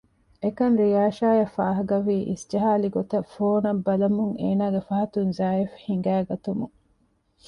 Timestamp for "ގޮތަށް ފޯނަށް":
2.95-3.81